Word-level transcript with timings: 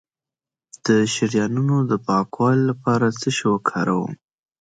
د 0.85 0.87
شریانونو 1.13 1.77
د 1.89 1.91
پاکوالي 2.07 2.63
لپاره 2.71 3.07
څه 3.19 3.27
شی 3.37 3.45
وکاروم؟ 3.51 4.13